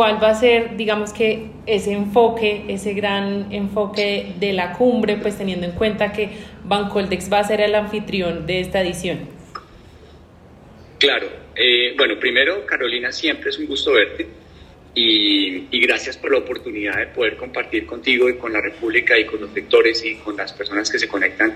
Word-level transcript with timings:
cuál 0.00 0.16
va 0.22 0.30
a 0.30 0.34
ser, 0.34 0.78
digamos 0.78 1.12
que 1.12 1.50
ese 1.66 1.92
enfoque, 1.92 2.64
ese 2.68 2.94
gran 2.94 3.52
enfoque 3.52 4.32
de 4.40 4.54
la 4.54 4.72
cumbre, 4.72 5.18
pues 5.18 5.36
teniendo 5.36 5.66
en 5.66 5.72
cuenta 5.72 6.10
que 6.10 6.30
Bancoldex 6.64 7.30
va 7.30 7.40
a 7.40 7.44
ser 7.44 7.60
el 7.60 7.74
anfitrión 7.74 8.46
de 8.46 8.60
esta 8.60 8.80
edición. 8.80 9.28
Claro, 10.98 11.28
eh, 11.54 11.92
bueno, 11.98 12.18
primero 12.18 12.64
Carolina, 12.64 13.12
siempre 13.12 13.50
es 13.50 13.58
un 13.58 13.66
gusto 13.66 13.92
verte 13.92 14.26
y, 14.94 15.66
y, 15.70 15.80
gracias 15.82 16.16
por 16.16 16.32
la 16.32 16.38
oportunidad 16.38 16.96
de 16.96 17.08
poder 17.08 17.36
compartir 17.36 17.84
contigo 17.84 18.30
y 18.30 18.36
con 18.38 18.54
la 18.54 18.62
República 18.62 19.18
y 19.18 19.26
con 19.26 19.42
los 19.42 19.52
lectores 19.52 20.02
y 20.02 20.14
con 20.14 20.34
las 20.34 20.54
personas 20.54 20.90
que 20.90 20.98
se 20.98 21.08
conectan 21.08 21.54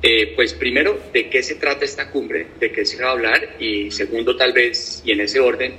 eh, 0.00 0.32
pues 0.36 0.54
primero, 0.54 1.00
¿de 1.12 1.28
qué 1.28 1.42
se 1.42 1.56
trata 1.56 1.84
esta 1.84 2.10
cumbre? 2.10 2.46
¿De 2.60 2.70
qué 2.70 2.84
se 2.84 3.02
va 3.02 3.08
a 3.08 3.12
hablar? 3.12 3.56
Y 3.58 3.90
segundo, 3.90 4.36
tal 4.36 4.52
vez, 4.52 5.02
y 5.04 5.10
en 5.10 5.20
ese 5.20 5.40
orden, 5.40 5.72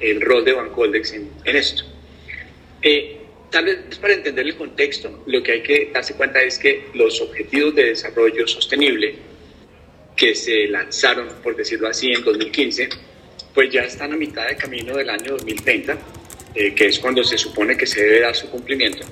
el 0.00 0.20
rol 0.20 0.44
de 0.44 0.52
Bancoldex 0.52 1.12
en, 1.12 1.30
en 1.44 1.56
esto. 1.56 1.84
Eh, 2.82 3.16
tal 3.50 3.64
vez 3.64 3.98
para 4.00 4.14
entender 4.14 4.46
el 4.46 4.56
contexto, 4.56 5.22
lo 5.26 5.42
que 5.42 5.52
hay 5.52 5.62
que 5.62 5.90
darse 5.92 6.14
cuenta 6.14 6.40
es 6.40 6.58
que 6.58 6.86
los 6.94 7.20
objetivos 7.20 7.74
de 7.74 7.84
desarrollo 7.86 8.46
sostenible 8.46 9.16
que 10.16 10.34
se 10.34 10.66
lanzaron, 10.66 11.28
por 11.42 11.56
decirlo 11.56 11.88
así, 11.88 12.10
en 12.12 12.24
2015, 12.24 12.88
pues 13.54 13.70
ya 13.70 13.82
están 13.82 14.12
a 14.12 14.16
mitad 14.16 14.46
de 14.46 14.56
camino 14.56 14.96
del 14.96 15.10
año 15.10 15.32
2030, 15.32 15.98
eh, 16.54 16.74
que 16.74 16.86
es 16.86 16.98
cuando 16.98 17.22
se 17.24 17.38
supone 17.38 17.76
que 17.76 17.86
se 17.86 18.02
debe 18.02 18.20
dar 18.20 18.34
su 18.34 18.50
cumplimiento. 18.50 19.06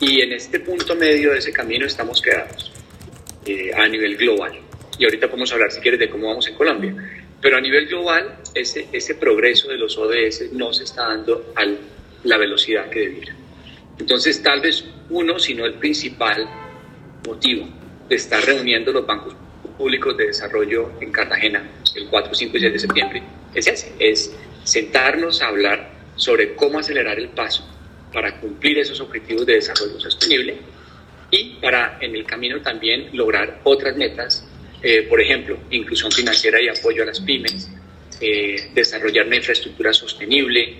Y 0.00 0.20
en 0.20 0.32
este 0.32 0.60
punto 0.60 0.94
medio 0.94 1.32
de 1.32 1.38
ese 1.38 1.52
camino 1.52 1.86
estamos 1.86 2.22
quedados. 2.22 2.72
Eh, 3.48 3.70
a 3.74 3.88
nivel 3.88 4.16
global. 4.18 4.60
Y 4.98 5.04
ahorita 5.04 5.26
podemos 5.26 5.50
hablar, 5.52 5.70
si 5.72 5.80
quieres, 5.80 5.98
de 5.98 6.10
cómo 6.10 6.28
vamos 6.28 6.46
en 6.48 6.54
Colombia. 6.54 6.94
Pero 7.40 7.56
a 7.56 7.60
nivel 7.60 7.86
global, 7.86 8.38
ese, 8.54 9.14
progreso 9.14 9.68
de 9.68 9.78
los 9.78 9.96
ODS 9.96 10.52
no 10.52 10.72
se 10.72 10.84
está 10.84 11.08
dando 11.08 11.52
a 11.54 11.64
la 12.24 12.36
velocidad 12.36 12.90
que 12.90 13.00
debiera. 13.00 13.34
Entonces, 13.98 14.42
tal 14.42 14.60
vez 14.60 14.84
uno, 15.10 15.38
si 15.38 15.54
no 15.54 15.64
el 15.64 15.74
principal 15.74 16.48
motivo 17.26 17.68
de 18.08 18.16
estar 18.16 18.44
reuniendo 18.44 18.92
los 18.92 19.06
bancos 19.06 19.34
públicos 19.76 20.16
de 20.16 20.26
desarrollo 20.26 20.92
en 21.00 21.12
Cartagena 21.12 21.62
el 21.94 22.08
4, 22.08 22.34
5 22.34 22.56
y 22.56 22.60
6 22.60 22.72
de 22.72 22.78
septiembre 22.78 23.22
es 23.54 23.66
ese, 23.66 23.92
es 23.98 24.34
sentarnos 24.64 25.42
a 25.42 25.48
hablar 25.48 25.90
sobre 26.16 26.54
cómo 26.54 26.78
acelerar 26.78 27.18
el 27.18 27.28
paso 27.28 27.66
para 28.12 28.40
cumplir 28.40 28.78
esos 28.78 29.00
objetivos 29.00 29.46
de 29.46 29.54
desarrollo 29.54 30.00
sostenible 30.00 30.58
y 31.30 31.54
para 31.60 31.98
en 32.00 32.16
el 32.16 32.24
camino 32.24 32.60
también 32.62 33.10
lograr 33.12 33.60
otras 33.64 33.96
metas, 33.96 34.47
eh, 34.82 35.02
por 35.02 35.20
ejemplo, 35.20 35.58
inclusión 35.70 36.10
financiera 36.12 36.60
y 36.60 36.68
apoyo 36.68 37.02
a 37.02 37.06
las 37.06 37.20
pymes, 37.20 37.68
eh, 38.20 38.70
desarrollar 38.74 39.26
una 39.26 39.36
infraestructura 39.36 39.92
sostenible, 39.92 40.76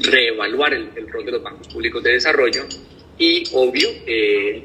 reevaluar 0.00 0.74
el, 0.74 1.08
rol 1.08 1.24
de 1.24 1.32
los 1.32 1.42
bancos 1.42 1.68
públicos 1.68 2.02
de 2.02 2.12
desarrollo 2.12 2.66
y, 3.18 3.44
obvio, 3.52 3.88
eh, 4.06 4.62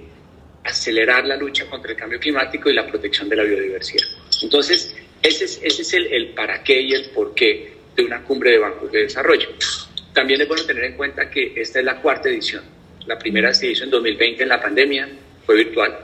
acelerar 0.64 1.26
la 1.26 1.38
lucha 1.38 1.66
contra 1.70 1.92
el 1.92 1.98
cambio 1.98 2.20
climático 2.20 2.70
y 2.70 2.74
la 2.74 2.86
protección 2.86 3.30
de 3.30 3.36
la 3.38 3.44
biodiversidad. 3.44 4.08
Entonces, 4.42 4.96
ese 5.22 5.46
es, 5.46 5.60
ese 5.64 5.82
es 5.82 5.94
el, 5.94 6.08
el 6.08 6.28
para 6.30 6.64
qué 6.64 6.82
y 6.82 6.94
el 6.94 7.10
por 7.12 7.34
qué 7.34 7.74
de 7.96 8.04
una 8.04 8.24
cumbre 8.24 8.52
de 8.52 8.58
bancos 8.60 8.92
de 8.92 9.04
desarrollo. 9.04 9.50
También 10.14 10.42
es 10.42 10.48
bueno 10.48 10.66
tener 10.66 10.84
en 10.84 10.94
cuenta 10.98 11.30
que 11.30 11.54
esta 11.56 11.80
es 11.80 11.86
la 11.86 12.02
cuarta 12.02 12.30
edición 12.30 12.78
la 13.08 13.18
primera 13.18 13.54
se 13.54 13.72
hizo 13.72 13.86
en 13.86 13.90
2020 13.90 14.44
en 14.44 14.50
la 14.50 14.62
pandemia, 14.62 15.10
fue 15.46 15.56
virtual. 15.56 15.98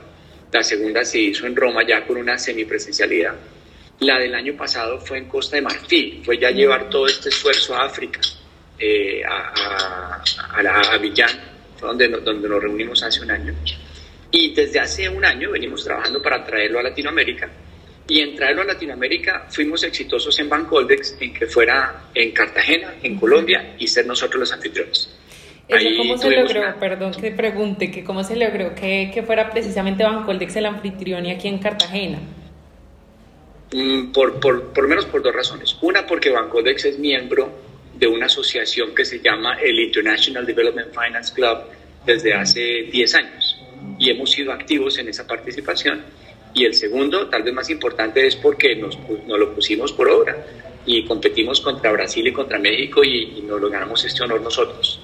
La 0.54 0.62
segunda 0.62 1.04
se 1.04 1.20
hizo 1.20 1.48
en 1.48 1.56
Roma 1.56 1.82
ya 1.86 2.06
con 2.06 2.16
una 2.16 2.38
semipresencialidad. 2.38 3.34
La 4.02 4.20
del 4.20 4.36
año 4.36 4.56
pasado 4.56 5.00
fue 5.00 5.18
en 5.18 5.26
Costa 5.26 5.56
de 5.56 5.64
Marfil, 5.64 6.22
fue 6.24 6.38
ya 6.38 6.52
llevar 6.52 6.92
todo 6.92 7.08
este 7.08 7.30
esfuerzo 7.30 7.76
a 7.76 7.86
África, 7.86 8.22
eh, 8.78 9.24
a, 9.26 9.52
a, 9.52 10.24
a, 10.62 10.94
Avillán, 10.94 11.32
fue 11.76 11.88
donde, 11.88 12.08
donde 12.08 12.48
nos 12.48 12.62
reunimos 12.62 13.02
hace 13.02 13.22
un 13.22 13.32
año. 13.32 13.52
Y 14.30 14.54
desde 14.54 14.80
hace 14.80 15.10
un 15.10 15.26
año 15.26 15.50
venimos 15.50 15.84
trabajando 15.84 16.22
para 16.22 16.46
traerlo 16.46 16.80
a 16.80 16.84
Latinoamérica. 16.84 17.50
Y 18.08 18.20
en 18.20 18.36
traerlo 18.36 18.62
a 18.62 18.66
Latinoamérica 18.66 19.48
fuimos 19.50 19.84
exitosos 19.84 20.38
en 20.38 20.50
Bancoldex, 20.50 21.16
en 21.20 21.34
que 21.34 21.48
fuera 21.48 22.10
en 22.14 22.32
Cartagena, 22.32 22.94
en 23.02 23.16
Colombia, 23.20 23.76
y 23.80 23.88
ser 23.88 24.06
nosotros 24.06 24.42
los 24.42 24.54
anfitriones. 24.54 25.10
¿Cómo 25.70 26.18
se 26.18 26.30
logró? 26.32 26.80
Perdón 26.80 27.14
que 27.14 27.32
pregunte, 27.32 27.90
que 27.90 28.04
cómo 28.04 28.24
se 28.24 28.36
logró 28.36 28.76
que, 28.76 29.12
que 29.14 29.24
fuera 29.24 29.50
precisamente 29.50 30.04
Bancoldex 30.04 30.56
el 30.58 30.66
anfitrión 30.66 31.26
y 31.26 31.32
aquí 31.32 31.48
en 31.48 31.60
Cartagena. 31.60 32.20
Mm, 33.72 34.12
por, 34.12 34.40
por, 34.40 34.74
por 34.74 34.88
menos 34.88 35.06
por 35.06 35.24
dos 35.24 35.34
razones. 35.34 35.78
Una, 35.82 36.06
porque 36.06 36.30
Bancoldex 36.30 36.86
es 36.86 37.00
miembro 37.00 37.50
de 37.98 38.08
una 38.08 38.26
asociación 38.26 38.94
que 38.94 39.06
se 39.06 39.20
llama 39.20 39.58
el 39.62 39.80
International 39.80 40.46
Development 40.46 40.90
Finance 40.92 41.34
Club 41.34 41.60
desde 42.06 42.34
hace 42.34 42.84
10 42.92 43.16
años 43.16 43.58
y 43.98 44.10
hemos 44.10 44.32
sido 44.32 44.52
activos 44.52 44.98
en 45.00 45.08
esa 45.08 45.26
participación. 45.26 46.02
Y 46.54 46.66
el 46.66 46.74
segundo, 46.74 47.28
tal 47.30 47.44
vez 47.44 47.54
más 47.54 47.70
importante, 47.70 48.28
es 48.28 48.36
porque 48.36 48.76
nos, 48.76 48.98
nos 49.26 49.40
lo 49.40 49.56
pusimos 49.56 49.92
por 49.94 50.10
obra 50.10 50.46
y 50.86 51.06
competimos 51.06 51.62
contra 51.62 51.92
Brasil 51.92 52.28
y 52.28 52.34
contra 52.34 52.60
México 52.60 53.04
y, 53.04 53.40
y 53.40 53.42
nos 53.48 53.60
lo 53.60 53.70
ganamos 53.70 54.04
este 54.06 54.24
honor 54.24 54.42
nosotros. 54.42 55.00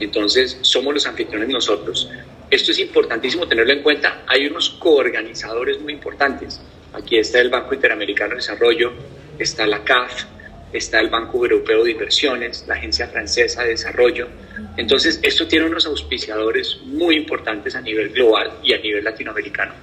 Entonces, 0.00 0.58
somos 0.62 0.94
los 0.94 1.06
anfitriones 1.06 1.48
nosotros. 1.48 2.10
Esto 2.50 2.72
es 2.72 2.78
importantísimo 2.78 3.46
tenerlo 3.46 3.72
en 3.72 3.82
cuenta. 3.82 4.22
Hay 4.26 4.46
unos 4.46 4.70
coorganizadores 4.70 5.80
muy 5.80 5.92
importantes. 5.92 6.60
Aquí 6.92 7.18
está 7.18 7.40
el 7.40 7.50
Banco 7.50 7.74
Interamericano 7.74 8.30
de 8.30 8.36
Desarrollo, 8.36 8.92
está 9.38 9.66
la 9.66 9.84
CAF, 9.84 10.24
está 10.72 11.00
el 11.00 11.10
Banco 11.10 11.38
Europeo 11.38 11.84
de 11.84 11.92
Inversiones, 11.92 12.64
la 12.66 12.74
Agencia 12.74 13.08
Francesa 13.08 13.62
de 13.64 13.70
Desarrollo. 13.70 14.28
Entonces, 14.76 15.20
esto 15.22 15.46
tiene 15.46 15.66
unos 15.66 15.86
auspiciadores 15.86 16.80
muy 16.84 17.16
importantes 17.16 17.74
a 17.74 17.80
nivel 17.80 18.10
global 18.10 18.58
y 18.62 18.72
a 18.72 18.78
nivel 18.78 19.04
latinoamericano. 19.04 19.74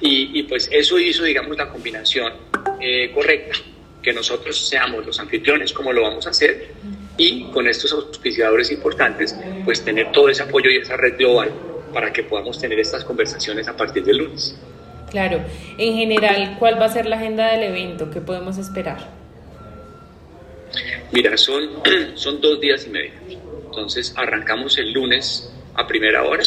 Y, 0.00 0.42
pues 0.42 0.68
eso 0.70 0.98
hizo, 0.98 1.24
digamos, 1.24 1.56
la 1.56 1.70
combinación 1.70 2.30
eh, 2.78 3.10
correcta, 3.14 3.56
que 4.02 4.12
nosotros 4.12 4.68
seamos 4.68 5.06
los 5.06 5.18
anfitriones 5.18 5.72
como 5.72 5.94
lo 5.94 6.02
vamos 6.02 6.26
a 6.26 6.30
hacer 6.30 6.72
y 7.16 7.44
con 7.44 7.68
estos 7.68 7.92
auspiciadores 7.92 8.70
importantes, 8.70 9.36
pues 9.64 9.84
tener 9.84 10.12
todo 10.12 10.28
ese 10.28 10.42
apoyo 10.42 10.70
y 10.70 10.78
esa 10.78 10.96
red 10.96 11.16
global 11.16 11.52
para 11.92 12.12
que 12.12 12.24
podamos 12.24 12.58
tener 12.58 12.78
estas 12.80 13.04
conversaciones 13.04 13.68
a 13.68 13.76
partir 13.76 14.04
del 14.04 14.18
lunes. 14.18 14.56
Claro, 15.10 15.40
en 15.78 15.96
general, 15.96 16.56
¿cuál 16.58 16.80
va 16.80 16.86
a 16.86 16.88
ser 16.88 17.06
la 17.06 17.16
agenda 17.16 17.52
del 17.52 17.62
evento? 17.62 18.10
¿Qué 18.10 18.20
podemos 18.20 18.58
esperar? 18.58 18.98
Mira, 21.12 21.36
son, 21.36 21.68
son 22.14 22.40
dos 22.40 22.60
días 22.60 22.86
y 22.86 22.90
medio. 22.90 23.12
Entonces, 23.66 24.12
arrancamos 24.16 24.76
el 24.78 24.92
lunes 24.92 25.52
a 25.74 25.86
primera 25.86 26.24
hora 26.24 26.42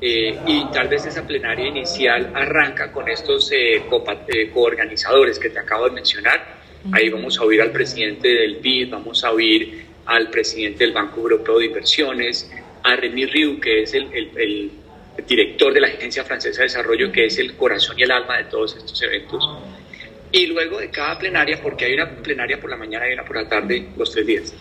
eh, 0.00 0.38
y 0.46 0.64
tal 0.72 0.88
vez 0.88 1.06
esa 1.06 1.26
plenaria 1.26 1.68
inicial 1.68 2.32
arranca 2.34 2.90
con 2.90 3.08
estos 3.08 3.52
eh, 3.52 3.76
eh, 3.76 4.50
coorganizadores 4.52 5.38
que 5.38 5.50
te 5.50 5.58
acabo 5.58 5.84
de 5.84 5.92
mencionar 5.92 6.61
Ahí 6.90 7.08
vamos 7.10 7.38
a 7.38 7.44
oír 7.44 7.62
al 7.62 7.70
presidente 7.70 8.28
del 8.28 8.56
BID, 8.56 8.90
vamos 8.90 9.22
a 9.22 9.30
oír 9.30 9.86
al 10.06 10.30
presidente 10.30 10.84
del 10.84 10.92
Banco 10.92 11.20
Europeo 11.20 11.58
de 11.58 11.66
Inversiones, 11.66 12.50
a 12.82 12.96
Remy 12.96 13.26
Riu, 13.26 13.60
que 13.60 13.82
es 13.82 13.94
el, 13.94 14.08
el, 14.12 14.70
director 15.28 15.72
de 15.72 15.80
la 15.80 15.88
Agencia 15.88 16.24
Francesa 16.24 16.62
de 16.62 16.64
Desarrollo, 16.64 17.12
que 17.12 17.26
es 17.26 17.38
el 17.38 17.54
corazón 17.54 17.98
y 17.98 18.02
el 18.02 18.10
alma 18.10 18.38
de 18.38 18.44
todos 18.44 18.76
estos 18.76 19.00
eventos. 19.02 19.48
Y 20.32 20.46
luego 20.46 20.78
de 20.78 20.90
cada 20.90 21.18
plenaria, 21.18 21.60
porque 21.62 21.84
hay 21.84 21.94
una 21.94 22.08
plenaria 22.10 22.58
por 22.58 22.70
la 22.70 22.76
mañana 22.76 23.08
y 23.08 23.12
una 23.12 23.24
por 23.24 23.36
la 23.36 23.46
tarde, 23.46 23.88
los 23.96 24.10
tres 24.10 24.26
días. 24.26 24.54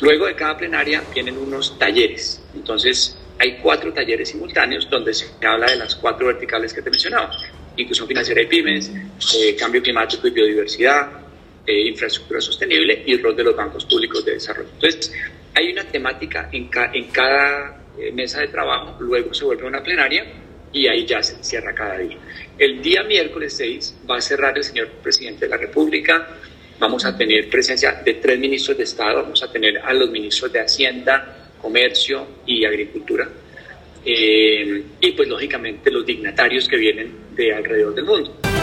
Luego 0.00 0.26
de 0.26 0.34
cada 0.34 0.56
plenaria 0.56 1.02
vienen 1.12 1.38
unos 1.38 1.78
talleres. 1.78 2.42
Entonces, 2.54 3.18
hay 3.38 3.56
cuatro 3.62 3.92
talleres 3.92 4.28
simultáneos 4.28 4.88
donde 4.88 5.14
se 5.14 5.26
habla 5.44 5.66
de 5.66 5.76
las 5.76 5.96
cuatro 5.96 6.26
verticales 6.26 6.72
que 6.74 6.82
te 6.82 6.90
mencionaba. 6.90 7.30
Inclusión 7.76 8.06
financiera 8.06 8.42
y 8.42 8.46
pymes, 8.46 8.92
eh, 9.36 9.56
cambio 9.56 9.82
climático 9.82 10.28
y 10.28 10.30
biodiversidad, 10.30 11.23
infraestructura 11.72 12.40
sostenible 12.40 13.02
y 13.06 13.16
rol 13.18 13.36
de 13.36 13.44
los 13.44 13.56
bancos 13.56 13.84
públicos 13.84 14.24
de 14.24 14.32
desarrollo. 14.32 14.68
Entonces, 14.74 15.12
hay 15.54 15.72
una 15.72 15.84
temática 15.84 16.48
en, 16.52 16.68
en 16.92 17.04
cada 17.08 17.84
eh, 17.98 18.10
mesa 18.12 18.40
de 18.40 18.48
trabajo, 18.48 18.96
luego 19.00 19.32
se 19.32 19.44
vuelve 19.44 19.66
una 19.66 19.82
plenaria 19.82 20.24
y 20.72 20.88
ahí 20.88 21.06
ya 21.06 21.22
se 21.22 21.42
cierra 21.42 21.72
cada 21.74 21.98
día. 21.98 22.18
El 22.58 22.82
día 22.82 23.04
miércoles 23.04 23.54
6 23.56 24.00
va 24.10 24.16
a 24.16 24.20
cerrar 24.20 24.56
el 24.56 24.64
señor 24.64 24.88
presidente 25.02 25.46
de 25.46 25.50
la 25.50 25.56
República, 25.56 26.28
vamos 26.78 27.04
a 27.04 27.16
tener 27.16 27.48
presencia 27.48 27.92
de 28.04 28.14
tres 28.14 28.38
ministros 28.38 28.76
de 28.76 28.84
Estado, 28.84 29.22
vamos 29.22 29.42
a 29.42 29.50
tener 29.50 29.78
a 29.78 29.92
los 29.94 30.10
ministros 30.10 30.52
de 30.52 30.60
Hacienda, 30.60 31.50
Comercio 31.62 32.26
y 32.46 32.64
Agricultura, 32.64 33.28
eh, 34.04 34.82
y 35.00 35.12
pues 35.12 35.28
lógicamente 35.28 35.90
los 35.90 36.04
dignatarios 36.04 36.68
que 36.68 36.76
vienen 36.76 37.12
de 37.34 37.54
alrededor 37.54 37.94
del 37.94 38.04
mundo. 38.04 38.53